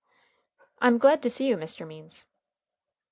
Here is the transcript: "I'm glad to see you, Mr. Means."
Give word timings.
"I'm 0.81 0.97
glad 0.97 1.21
to 1.21 1.29
see 1.29 1.45
you, 1.47 1.55
Mr. 1.57 1.85
Means." 1.85 2.25